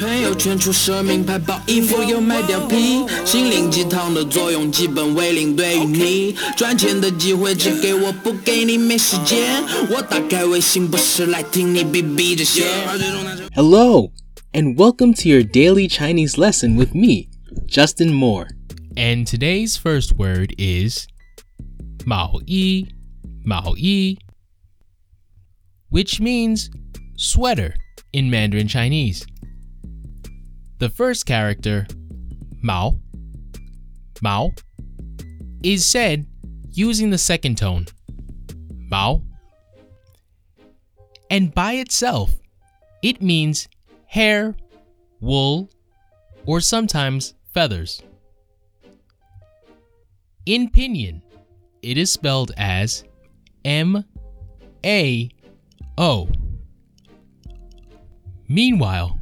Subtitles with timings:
[0.00, 5.54] 朋友圈出奢名牌包，衣服又卖掉皮，心灵鸡汤的作用基本为零。
[5.54, 9.62] 对于你赚钱的机会只给我不给你，没时间。
[9.90, 12.64] 我打开微信不是来听你逼逼这些。
[13.54, 14.10] Hello
[14.52, 17.28] and welcome to your daily Chinese lesson with me,
[17.68, 18.48] Justin Moore.
[18.96, 21.06] And today's first word is
[22.04, 22.88] Mao Yi,
[23.44, 24.18] Mao Yi,
[25.90, 26.68] which means
[27.16, 27.74] sweater
[28.12, 29.24] in Mandarin Chinese.
[30.80, 31.86] The first character,
[32.62, 32.98] Mao,
[34.22, 34.52] Mao,
[35.62, 36.26] is said
[36.72, 37.84] using the second tone,
[38.88, 39.22] Mao.
[41.28, 42.30] And by itself,
[43.02, 43.68] it means
[44.06, 44.56] hair,
[45.20, 45.68] wool,
[46.46, 48.00] or sometimes feathers.
[50.46, 51.20] In pinyin,
[51.82, 53.04] it is spelled as
[53.66, 54.02] M
[54.82, 55.28] A
[55.98, 56.30] O.
[58.48, 59.19] Meanwhile,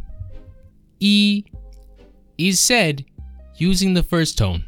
[1.01, 1.45] E
[2.37, 3.05] is said
[3.57, 4.65] using the first tone.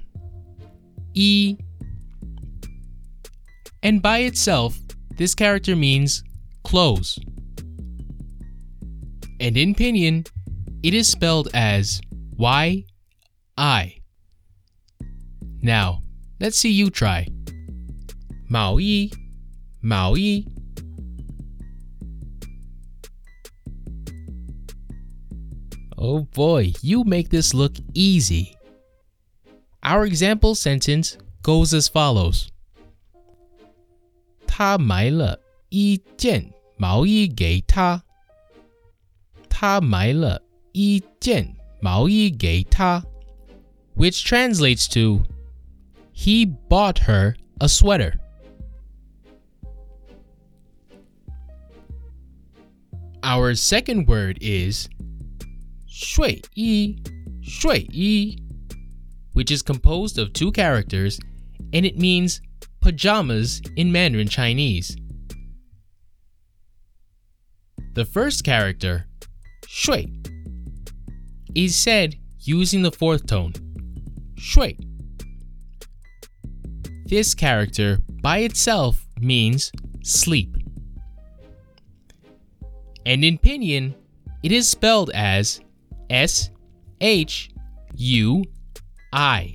[1.14, 1.56] E.
[3.83, 4.78] And by itself,
[5.17, 6.23] this character means
[6.64, 7.19] clothes.
[9.41, 10.28] And in Pinyin,
[10.83, 12.01] it is spelled as
[12.36, 12.84] Y
[13.56, 13.97] I.
[15.62, 16.03] Now,
[16.41, 17.27] let's see you try.
[18.48, 19.12] Mao Yi,
[19.83, 20.47] Mao Yi.
[26.00, 28.56] Oh boy, you make this look easy.
[29.84, 32.50] Our example sentence goes as follows
[34.48, 35.39] 他买了
[35.70, 38.03] 一件毛衣给他。
[39.50, 43.03] 他买了一件毛衣给他
[43.95, 45.23] which translates to
[46.14, 48.20] he bought her a sweater.
[53.23, 54.88] Our second word is
[56.11, 56.98] shui yi,
[57.41, 58.36] shui yi,
[59.34, 61.20] which is composed of two characters
[61.72, 62.41] and it means
[62.80, 64.96] pajamas in Mandarin Chinese.
[67.95, 69.07] The first character,
[69.68, 70.12] shui,
[71.55, 73.52] is said using the fourth tone,
[74.36, 74.77] shui.
[77.05, 79.70] This character by itself means
[80.02, 80.56] sleep.
[83.06, 83.95] And in pinyin,
[84.42, 85.61] it is spelled as
[86.11, 86.51] S
[87.01, 87.51] H
[87.95, 88.45] U
[89.13, 89.55] I.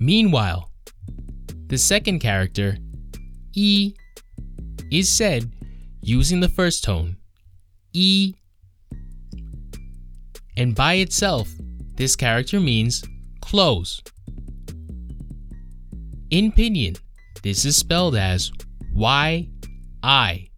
[0.00, 0.70] Meanwhile,
[1.68, 2.76] the second character,
[3.54, 3.94] E,
[4.90, 5.52] is said
[6.02, 7.16] using the first tone,
[7.92, 8.34] E.
[10.56, 11.48] And by itself,
[11.94, 13.04] this character means
[13.40, 14.02] clothes.
[16.30, 16.98] In Pinyin,
[17.42, 18.50] this is spelled as
[18.94, 19.48] Y
[20.02, 20.49] I.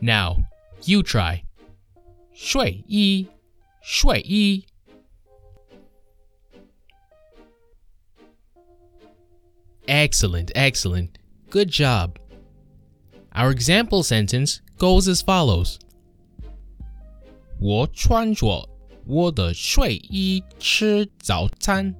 [0.00, 0.36] Now,
[0.84, 1.42] you try.
[2.34, 3.26] 睡衣,
[3.82, 4.64] 睡衣.
[9.88, 11.18] Excellent, excellent.
[11.50, 12.18] Good job.
[13.32, 15.78] Our example sentence goes as follows
[17.58, 18.68] 我穿着
[19.06, 21.94] 我的睡衣吃早餐。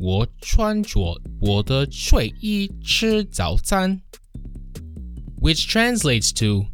[0.00, 4.00] 我穿着我的睡衣吃早餐。
[5.39, 6.67] which translates to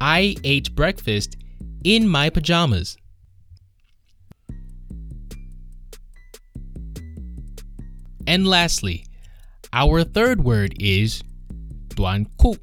[0.00, 1.36] I ate breakfast
[1.84, 2.96] in my pajamas.
[8.26, 9.06] And lastly,
[9.72, 11.22] our third word is
[11.90, 12.56] duan ku.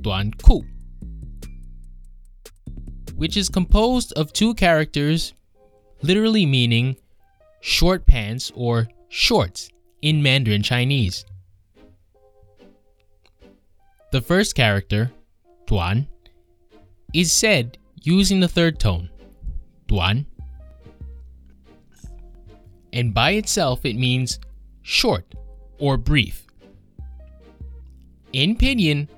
[0.00, 0.64] Duan ku.
[3.16, 5.32] Which is composed of two characters
[6.02, 6.96] literally meaning
[7.60, 9.70] short pants or shorts
[10.02, 11.24] in Mandarin Chinese.
[14.12, 15.10] The first character,
[15.66, 16.06] Duan,
[17.14, 19.08] is said using the third tone,
[19.88, 20.26] Duan.
[22.92, 24.38] And by itself, it means
[24.82, 25.34] short
[25.78, 26.46] or brief.
[28.34, 29.08] In Pinyin,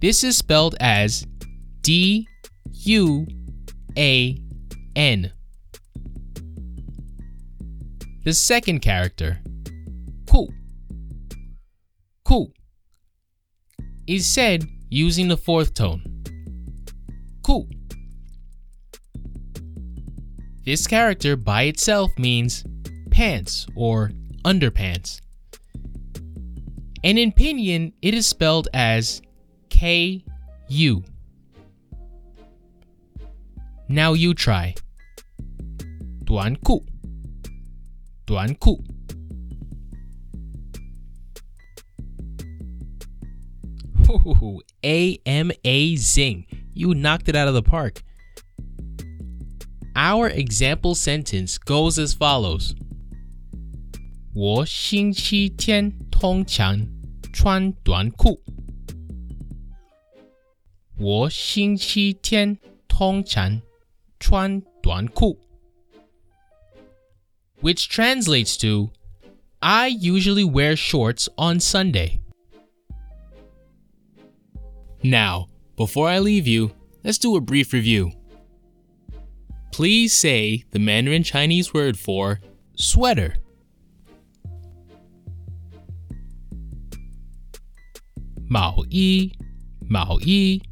[0.00, 1.24] this is spelled as
[1.82, 2.26] D
[2.72, 3.28] U
[3.96, 4.36] A
[4.96, 5.32] N.
[8.24, 9.40] The second character,
[10.28, 10.48] Ku,
[12.24, 12.52] Ku,
[14.06, 16.02] is said using the fourth tone.
[17.42, 17.68] Ku.
[20.64, 22.64] This character by itself means
[23.10, 24.12] pants or
[24.44, 25.20] underpants.
[27.04, 29.22] And in pinyin, it is spelled as
[29.70, 30.24] K
[30.68, 31.02] U.
[33.88, 34.74] Now you try.
[36.24, 36.80] Duan ku.
[38.26, 38.78] Duan ku.
[44.11, 46.45] Ooh, amazing.
[46.73, 48.03] You knocked it out of the park.
[49.95, 52.75] Our example sentence goes as follows
[54.33, 56.87] 我星期天通常
[57.33, 58.39] 穿短裤。
[60.99, 63.59] 我星期天通常
[64.19, 65.39] 穿短裤。
[67.61, 68.91] Which translates to
[69.59, 72.19] I usually wear shorts on Sunday.
[75.02, 76.72] Now, before I leave you,
[77.02, 78.12] let's do a brief review.
[79.72, 82.40] Please say the Mandarin Chinese word for
[82.76, 83.34] sweater.
[88.48, 89.32] Mao yi,
[89.88, 90.62] Mao yi.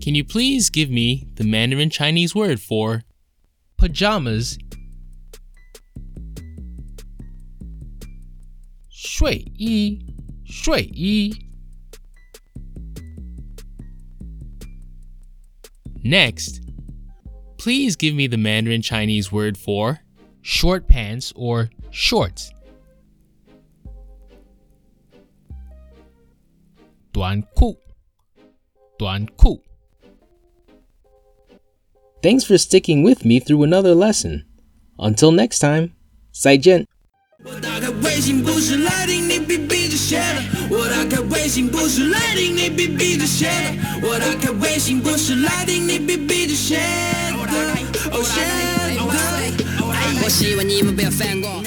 [0.00, 3.02] Can you please give me the Mandarin Chinese word for
[3.76, 4.58] pajamas?
[9.21, 9.99] 睡衣，
[10.43, 11.31] 睡衣。
[16.03, 16.61] Next,
[17.59, 19.99] please give me the Mandarin Chinese word for
[20.41, 22.49] short pants or shorts.
[27.13, 27.77] 短裤，
[28.97, 29.61] 短裤。
[32.23, 34.45] Thanks for sticking with me through another lesson.
[34.97, 35.91] Until next time,
[36.31, 36.87] 再见。
[38.02, 46.80] 微信不是来听你逼逼的写的，我打开微信不是来听你逼逼的写的，我打开微信不是来听你逼逼着写的，
[48.10, 48.62] 哦写的。
[50.24, 51.62] 我希望你们不要反过。